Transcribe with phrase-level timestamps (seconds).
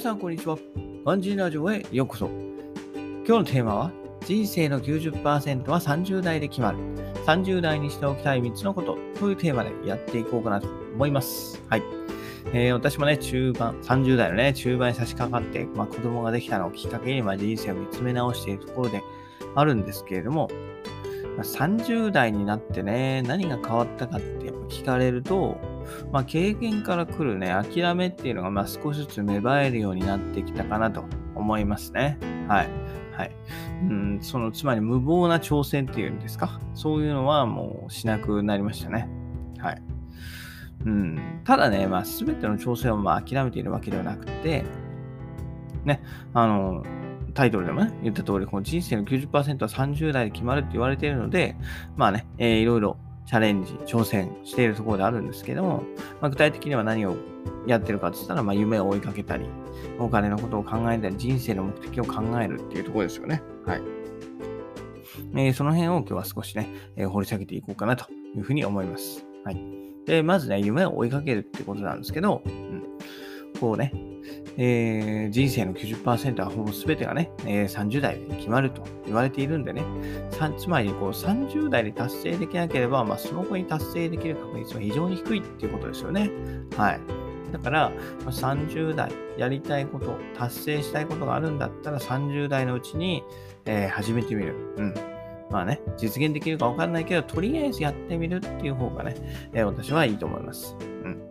[0.00, 0.56] さんこんにちは。
[1.04, 2.26] ガンジーラジオへようこそ。
[2.26, 3.92] 今日のテーマは、
[4.24, 6.78] 人生の90%は30代で決まる。
[7.26, 11.62] 30代にしておきたい3つのことというテーマでやっていこうかなと思います。
[11.68, 11.82] はい。
[12.54, 19.02] えー、私もね、中盤、30代のね、中盤に差し掛かって、まあ、子供ができたのをきっかけに、まあ、人生を見つめ直しているところで
[19.54, 20.48] あるんですけれども、
[21.36, 25.58] ま、30代になってね、何が変わったかってやっぱ聞かれると、
[26.12, 31.04] まあ、経験から来るね、諦めっていうのが、まあ、少しずつ芽生えるようになってきたかなと
[31.34, 32.18] 思いますね。
[32.48, 32.68] はい。
[33.16, 33.32] はい。
[33.88, 36.60] うん、その、つまり無謀な挑戦っていうんですか？
[36.74, 39.08] そういうのはもうしなくなりましたね。
[39.58, 39.82] はい。
[40.86, 44.64] うん、ただね、まあ、全ての挑戦をまあ諦めているわけではなくて、
[45.84, 46.02] ね、
[46.32, 46.82] あの、
[47.34, 49.30] タイトルでもね、言った通り、この人生の90%
[49.62, 51.56] は30代で決まるって言われているので、
[51.96, 52.96] まあね、えー、いろいろ
[53.30, 55.84] チャレンジ、挑戦しているところであるんですけども、
[56.20, 57.14] まあ、具体的には何を
[57.64, 59.46] やってるかって言ったら、まあ、夢を追いかけたり、
[60.00, 63.40] お金のことを考えたり、人生の目的を考えるっていうところですよね。
[63.64, 63.82] はい。
[65.36, 69.24] えー、その辺を今日は少しね、えー、掘り下げていこうかなというふうに思います。
[69.44, 69.64] はい。
[70.06, 72.82] で、まずね、夢を追いかけるってことなんですけど、うん、
[73.60, 73.92] こうね、
[74.62, 79.82] えー、人生の90%はほぼ全てがね、えー、30代で決まると言われているんでね、
[80.58, 86.30] つまりこう30代で達成できなければ、まあ、その後に達成できる確率は非常に低いっていうことですよね。
[86.76, 87.00] はい。
[87.52, 87.90] だから、
[88.26, 93.24] 30代やりたいこと、達成したいことがあるんだったら30代のうちに、
[93.64, 94.54] えー、始めてみる。
[94.76, 94.94] うん。
[95.50, 99.16] まあね、実現できるかわかんないけど、とりあえずやってみるっていう方がね、
[99.54, 100.76] えー、私はいいと思います。
[101.02, 101.29] うん。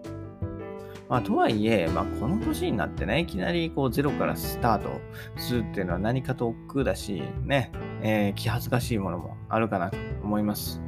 [1.10, 5.02] まあ、とはいえ、まあ、この年になってね、いきなりこうゼロからスタート
[5.38, 7.72] するっていうのは何かと億劫だし、ね、
[8.04, 10.82] えー、気恥ずかしいものもあるかなと思います。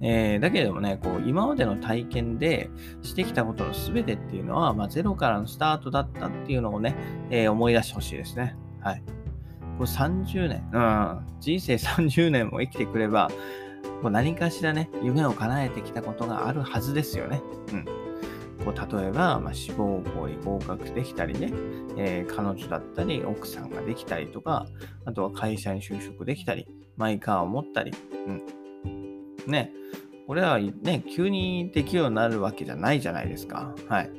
[0.00, 2.70] えー、だけれどもね、こう今までの体験で
[3.02, 6.94] してきたことの全てっていうのは、まあ、ゼロからのスタートだったっていうのをね、
[7.30, 8.54] えー、思い出してほしいですね。
[8.80, 9.02] はい。
[9.78, 13.30] これ30年、うん、人生30年も生きてくれば、
[14.00, 17.42] こう何かしらね、夢を叶えてきたことがあるはずですよね。
[17.72, 18.03] うん。
[18.64, 21.52] こう例えば、まあ、志望校に合格できたりね、
[21.96, 24.66] えー、彼女だったり、奥さんができたりとか、
[25.04, 26.66] あとは会社に就職できたり、
[26.96, 27.92] マイカーを持ったり、
[28.26, 28.42] うん。
[29.46, 29.72] ね、
[30.26, 33.74] これはね、急にできるようになるわけじゃないじゃないですか。
[33.88, 34.10] はい。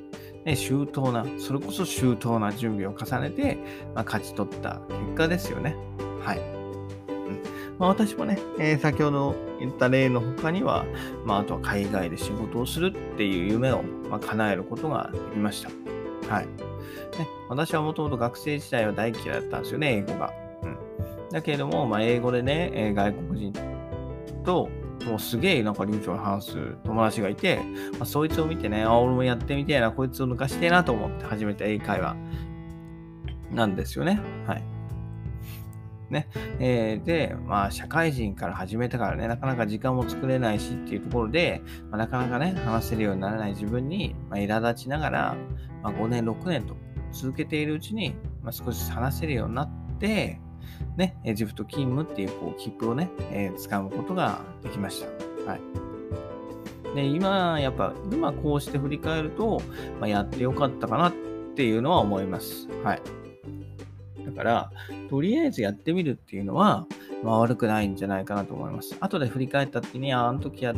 [0.46, 3.58] ね、周到な、それこそ周到な準備を重ねて、
[3.96, 5.76] まあ、勝ち取った結果ですよね。
[7.78, 10.86] まあ、私もね、えー、先ほど言った例の他には、
[11.26, 15.70] まあ、あとは海外で仕事をするっていう夢を、まあ、叶えることができました。
[16.34, 16.46] はい。
[16.46, 20.34] ね、私はもともと学生時代は大嫌いだったんですよね、英語が。
[20.64, 20.78] うん。
[21.30, 23.54] だけれども、まあ、英語でね、えー、外国人
[24.44, 24.70] と、
[25.06, 27.60] もうすげえなんか流暢に話す友達がいて、
[27.94, 32.16] まあ、そいつを見てね、あ、俺もやってみてえな、こいつを抜かしてえなと思って始めた英会話
[33.52, 34.20] なんですよね。
[34.48, 34.75] はい。
[36.10, 36.28] ね。
[36.60, 45.36] えー、で、まあ、社会人から始めたからね、なかなか時間も作れないしっていうところで、まあ、なかなかね、話せるようにならない自分に、まあ、苛立ちながら、
[45.84, 46.76] まあ、5年、6年と
[47.12, 50.40] 続けているうちに、まあ、少し話せるようになって、
[50.98, 55.04] ね、エジプト勤務っていうこう切符をね、えー、使うことができまし
[55.46, 55.52] た。
[55.52, 55.62] はい。
[56.96, 59.62] で、今、やっぱ、今こうして振り返ると、
[60.00, 61.14] まあ、やってよかったかなっ
[61.56, 62.70] ていうのは思います。
[62.84, 63.02] はい。
[64.36, 64.72] から、
[65.10, 66.86] とりあえずやってみるっていうのは、
[67.24, 68.96] まあ、悪くないんじゃないかなと思います。
[69.00, 70.76] 後で振り返った時に、あ、あの時やっ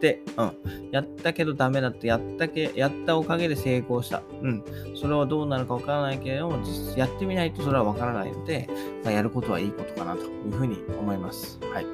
[0.00, 0.90] て、うん。
[0.92, 4.22] やったけどダメだって、やったけ、やったおかげで成功した。
[4.42, 4.64] うん。
[4.94, 8.68] それはどうなるかわからないけれども、実やってみないとそれはわからないので、
[9.04, 11.58] まあ、やることはいいことかなというふうに思います。
[11.72, 11.86] はい。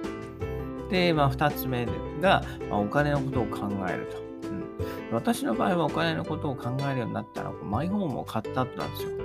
[0.90, 1.86] で、まあ、二つ目
[2.20, 4.18] が、まあ、お金のことを考えると。
[4.48, 4.64] うん。
[5.12, 9.23] 私の場合はお金のことを考えるようになったら、マイホームを買った後なんですよ。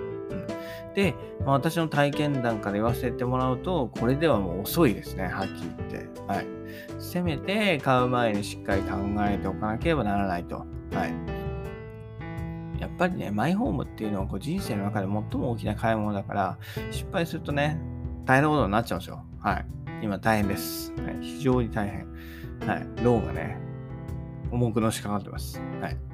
[0.96, 1.16] で、
[1.46, 6.22] まあ、私の体験談から言わせてもらうと、これではもう遅いですね、はっきり言って。
[6.28, 6.47] はい。
[7.00, 10.58] せめて買う前にしっかり考えておかなければならないと。
[10.58, 10.66] は
[11.08, 11.40] い。
[12.79, 16.58] やっぱりね、マイホームっていうのはこう人生の中で最も大きな買い物だから、
[16.91, 17.79] 失敗するとね、
[18.26, 19.23] 大変なことになっちゃうんですよ。
[19.40, 19.66] はい。
[20.02, 20.94] 今大変です。
[20.94, 22.08] はい、非常に大変。
[22.67, 22.88] はい。
[23.03, 23.58] ローがね、
[24.52, 25.61] 重くのしかかってます。
[25.82, 26.09] はい。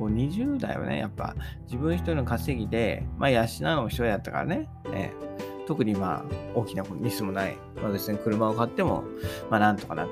[0.00, 3.42] こう20代はね、やっぱ自分一人の稼ぎで、まあ養
[3.84, 5.12] う人やったからね、ね
[5.66, 6.24] 特にまあ
[6.54, 9.04] 大きなミスもない、まあ、別に車を買っても、
[9.50, 10.08] まあなんとかなっ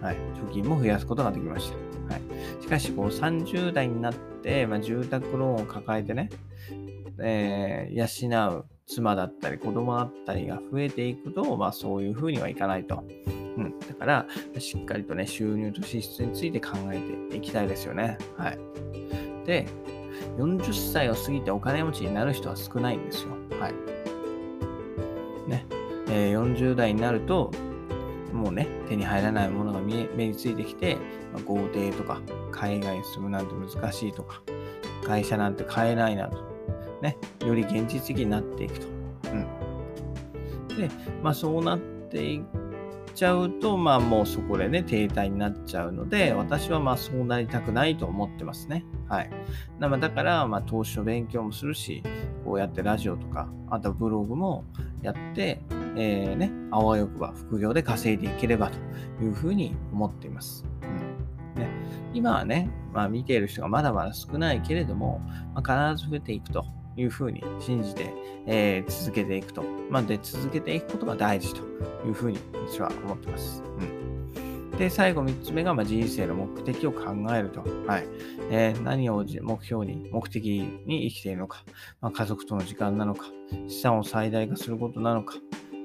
[0.00, 0.06] た。
[0.06, 0.16] はい。
[0.16, 2.14] 貯金も増やすことができました。
[2.14, 2.62] はい。
[2.62, 6.28] しかし、こう30代になって、まあ住宅ローンを抱えてね、
[7.18, 13.04] えー、養う妻だったり子供だったりが増えていくと、まあそういうふうにはいかないと。
[13.56, 13.78] うん。
[13.78, 14.26] だから、
[14.58, 17.00] しっかりとね、収入と支出について考え
[17.30, 18.18] ていきたいですよね。
[18.36, 18.58] はい。
[19.50, 19.66] で、
[20.38, 23.30] 40歳を過ぎてお金持ちになる人は少ないんですよ。
[23.58, 25.50] はい。
[25.50, 25.66] ね。
[26.08, 27.50] えー、40代になると、
[28.32, 30.98] もうね、手に入らないものが目についてきて、
[31.32, 32.20] まあ、豪邸とか、
[32.52, 34.40] 海外に住むなんて難しいとか、
[35.04, 36.36] 会社なんて買えないなと、
[37.02, 38.86] ね、より現実的になっていくと。
[39.32, 40.76] うん。
[40.76, 40.88] で、
[41.24, 42.44] まあそうなってい
[43.14, 48.84] ちゃうと、まあもうそこでね、停滞になっちゃうので、私はまあそうなりたくないと思ってますね。
[49.08, 49.30] はい。
[49.80, 52.02] だから、まあ投資の勉強もするし、
[52.44, 54.64] こうやってラジオとか、あとはブログも
[55.02, 55.60] やって、
[55.96, 58.78] えー、ね、あわよくば副業で稼いでいければと
[59.24, 60.64] いうふうに思っています。
[60.82, 61.68] うんね、
[62.14, 65.20] 今はね、まあ見ている人がまだまだ少ないけれども、
[65.54, 66.64] まあ、必ず増えていくと
[67.00, 68.12] いうふうに信じて、
[68.46, 69.64] えー、続けていくと。
[69.88, 71.62] まあ、で、続けていくことが大事と
[72.06, 72.38] いうふうに
[72.68, 73.62] 私は思ってます。
[73.62, 74.78] うん。
[74.78, 77.64] で、最後3つ目が、まあ、人生の目的を考えると。
[77.86, 78.06] はい。
[78.50, 80.44] えー、何を目標に、目的
[80.86, 81.64] に生きているのか。
[82.00, 83.26] まあ、家族との時間なのか。
[83.68, 85.34] 資産を最大化することなのか。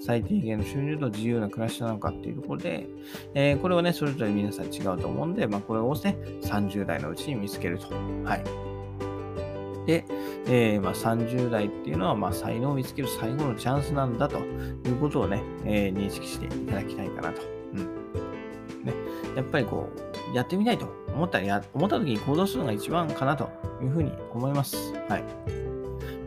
[0.02, 2.88] 最低限の収入と自由な暮らしなのかっていうところで、
[3.34, 7.88] えー、これはね、それぞれ皆さん違うと思うんで、まあ、これをね、30代のうちに見つけると。
[8.24, 8.66] はい。
[9.86, 10.06] で、
[10.48, 17.42] えー、まあ、30代っていうのは、まあ、才能を見つける最後のチャンスなんだということをね、えー、認識していただきたいかなと。
[17.74, 17.80] うん。
[18.84, 18.94] ね。
[19.36, 19.90] やっぱりこ
[20.32, 23.50] う、やってみたいと思ったらや、思った時に行動するのが一番かなと
[23.82, 24.94] いうふうに思います。
[25.10, 25.24] はい。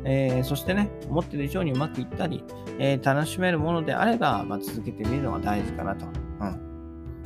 [0.04, 2.42] えー、そしてね、思ってる以上にうまくいったり、
[2.78, 6.06] え、楽しめるものであれば、まあ、続けてみるのが大事かなと。
[6.06, 6.08] う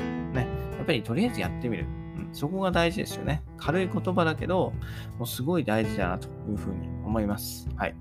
[0.03, 0.33] ん。
[0.33, 0.47] ね。
[0.77, 1.87] やっぱりとりあえずやってみる。
[2.32, 3.43] そこが大事ですよね。
[3.56, 4.73] 軽い言葉だけど、
[5.19, 7.69] もうすごい大事だなというふうに思います。
[7.76, 7.94] はい。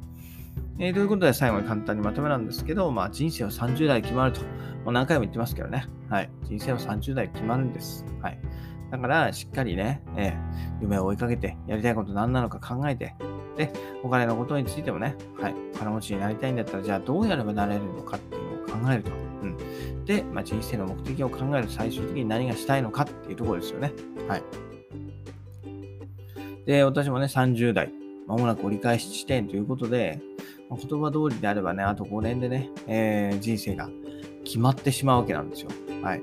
[0.79, 4.47] えー、ということで最後に簡単にまとめなんですけど、まあ人生は30代決まると、も
[4.87, 5.85] う何回も言ってますけどね。
[6.09, 6.29] はい。
[6.43, 8.05] 人生は30代決まるんです。
[8.21, 8.39] はい。
[8.89, 13.15] だから、しっかりね、えー、夢を追いかけて、やりたいこと何なのか考えて、
[13.57, 13.71] で、
[14.03, 15.55] お金のことについてもね、はい。
[15.77, 19.30] 金持ちになりたいんだったら、じゃあどうやればなれるのかっていうのを考えると。
[19.41, 20.05] うん。
[20.05, 23.91] で、まあ、人生の目的を考える最終的に何がしたいのかっていうところですよね。
[24.27, 24.43] はい。
[26.65, 27.91] で、私もね、30代、
[28.27, 30.21] まもなく折り返し地点ということで、
[30.69, 33.89] まあ、言葉通りであればね、あと5年でね、えー、人生が
[34.43, 35.69] 決まってしまうわけなんですよ。
[36.01, 36.21] はい。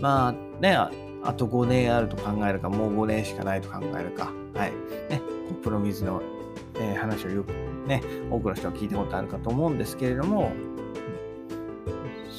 [0.00, 0.76] まあね、
[1.22, 4.32] あと5年あると考えるか、もう5年しかないと考えるか。
[4.54, 4.72] はい。
[5.10, 6.22] ね、コップの水の、
[6.76, 7.52] えー、話をよく
[7.86, 10.52] ね、多くの人は聞いたことあるかと思うんですけれども、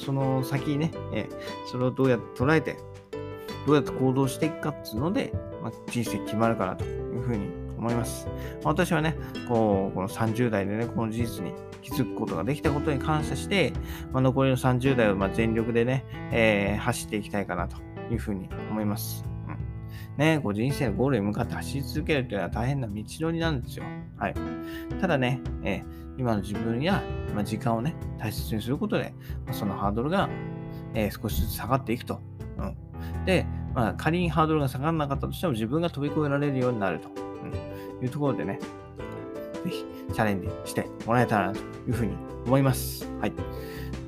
[0.03, 1.29] その先にね、え、
[1.65, 2.77] それをどうやって捉えて、
[3.65, 8.27] どうやって行動していくかっていうので、まあ、人生決まるかなというふうに思います。
[8.63, 9.15] 私はね、
[9.47, 13.73] こう、この30代でね、この事実に気づくことができたことに感謝して、
[14.11, 17.77] まあ、残りの30代をま全力でね、えー、走っていきたいかなと
[18.11, 19.30] いうふうに思います。
[20.17, 23.85] ね、こう人生のゴールに向かって走り続けるというのは大変な道のりなんですよ。
[24.17, 24.35] はい。
[24.99, 27.01] ただね、えー、今の自分や、
[27.33, 29.13] まあ、時間をね、大切にすることで、
[29.45, 30.29] まあ、そのハードルが、
[30.93, 32.19] えー、少しずつ下がっていくと。
[32.57, 38.59] うん、で、まあ、仮にハードルが下がらなかったとしても自分が飛び越えられるようになると、うん、いうところでね、
[39.63, 42.15] ぜひチャレンジしてもらえたらなというふうに
[42.45, 43.07] 思います。
[43.19, 43.33] はい。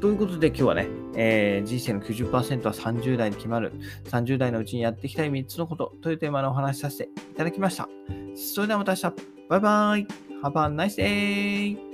[0.02, 3.74] ということで今日はね、えー、人生の90%は30代に決まる、
[4.06, 7.88] 30代のうちにやっていきたい3つのことというテーマのお話しさせていただきました。
[8.36, 9.14] それではまた明日。
[9.50, 10.08] バイバイ。
[10.44, 11.93] Have a nice day!